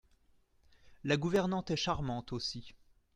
La 1.03 1.15
gouvernante 1.15 1.69
est 1.69 1.75
charmante 1.75 2.33
aussi. 2.33 2.73